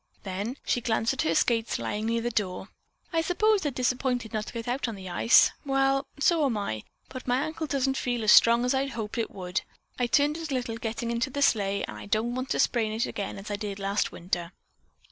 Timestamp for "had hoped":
8.81-9.19